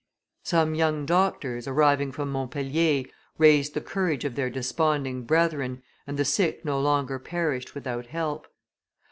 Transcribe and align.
Some 0.43 0.73
young 0.73 1.05
doctors, 1.05 1.67
arriving 1.67 2.11
from 2.11 2.31
Montpellier, 2.31 3.05
raised 3.37 3.75
the 3.75 3.81
courage 3.81 4.25
of 4.25 4.33
their 4.33 4.49
desponding 4.49 5.25
brethren, 5.25 5.83
and 6.07 6.17
the 6.17 6.25
sick 6.25 6.65
no 6.65 6.79
longer 6.81 7.19
perished 7.19 7.75
without 7.75 8.07
help. 8.07 8.47